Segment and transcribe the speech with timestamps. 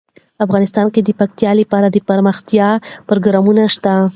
[0.45, 2.69] افغانستان کې د پکتیکا لپاره دپرمختیا
[3.09, 3.93] پروګرامونه شته.